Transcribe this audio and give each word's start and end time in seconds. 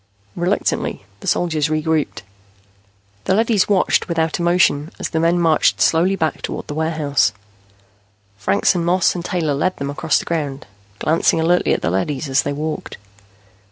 Reluctantly, 0.35 1.05
the 1.19 1.27
soldiers 1.27 1.69
regrouped. 1.69 2.23
The 3.25 3.35
leadys 3.35 3.69
watched 3.69 4.07
without 4.09 4.39
emotion 4.39 4.89
as 4.97 5.09
the 5.09 5.19
men 5.19 5.39
marched 5.39 5.79
slowly 5.79 6.15
back 6.15 6.41
toward 6.41 6.65
the 6.65 6.73
warehouse. 6.73 7.33
Franks 8.35 8.73
and 8.73 8.83
Moss 8.83 9.13
and 9.13 9.23
Taylor 9.23 9.53
led 9.53 9.77
them 9.77 9.91
across 9.91 10.17
the 10.17 10.25
ground, 10.25 10.65
glancing 10.97 11.39
alertly 11.39 11.71
at 11.71 11.83
the 11.83 11.91
leadys 11.91 12.27
as 12.29 12.41
they 12.41 12.51
walked. 12.53 12.97